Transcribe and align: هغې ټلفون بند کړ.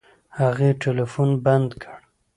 هغې 0.39 0.69
ټلفون 0.81 1.29
بند 1.45 1.69
کړ. 1.81 1.97